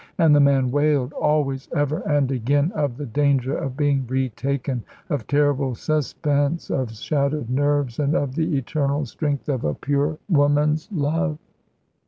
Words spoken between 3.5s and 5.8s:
of being retaken, of terrible